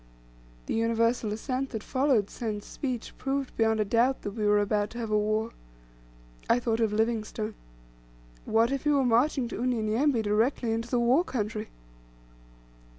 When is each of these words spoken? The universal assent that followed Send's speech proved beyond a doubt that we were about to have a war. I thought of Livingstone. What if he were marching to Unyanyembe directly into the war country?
The 0.65 0.73
universal 0.73 1.31
assent 1.31 1.69
that 1.69 1.83
followed 1.83 2.31
Send's 2.31 2.65
speech 2.65 3.15
proved 3.19 3.55
beyond 3.55 3.79
a 3.79 3.85
doubt 3.85 4.23
that 4.23 4.31
we 4.31 4.47
were 4.47 4.57
about 4.57 4.89
to 4.89 4.97
have 4.97 5.11
a 5.11 5.17
war. 5.19 5.51
I 6.49 6.59
thought 6.59 6.79
of 6.79 6.91
Livingstone. 6.91 7.53
What 8.45 8.71
if 8.71 8.83
he 8.85 8.89
were 8.89 9.05
marching 9.05 9.47
to 9.49 9.61
Unyanyembe 9.61 10.23
directly 10.23 10.71
into 10.71 10.89
the 10.89 10.99
war 10.99 11.23
country? 11.23 11.69